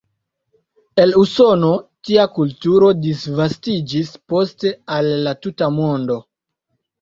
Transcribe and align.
El 1.01 1.11
Usono, 1.23 1.69
tia 2.09 2.25
kulturo 2.37 2.87
disvastiĝis 3.03 4.11
poste 4.33 4.73
al 4.97 5.13
la 5.29 5.35
tuta 5.45 5.71
mondo. 5.77 6.19